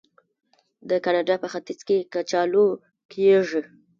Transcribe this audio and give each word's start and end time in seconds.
د 0.89 0.91
کاناډا 1.05 1.35
په 1.43 1.47
ختیځ 1.53 1.79
کې 1.87 2.07
کچالو 2.13 2.65
کیږي. 3.11 3.61